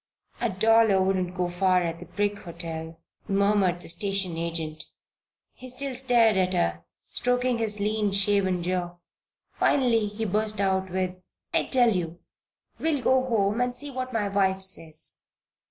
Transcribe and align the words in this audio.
"A 0.39 0.49
dollar 0.49 0.99
wouldn't 0.99 1.35
go 1.35 1.47
far 1.47 1.83
at 1.83 1.99
the 1.99 2.05
Brick 2.07 2.39
Hotel," 2.39 2.99
murmured 3.27 3.81
the 3.81 3.87
station 3.87 4.35
agent. 4.35 4.85
He 5.53 5.69
still 5.69 5.93
stared 5.93 6.35
at 6.37 6.53
her, 6.55 6.83
stroking 7.07 7.59
his 7.59 7.79
lean, 7.79 8.11
shaven 8.11 8.63
jaw. 8.63 8.95
Finally 9.59 10.07
he 10.07 10.25
burst 10.25 10.59
out 10.59 10.89
with: 10.89 11.17
"I 11.53 11.65
tell 11.65 11.95
you! 11.95 12.17
We'll 12.79 13.03
go 13.03 13.23
home 13.25 13.61
and 13.61 13.75
see 13.75 13.91
what 13.91 14.11
my 14.11 14.27
wife 14.27 14.63
says." 14.63 15.23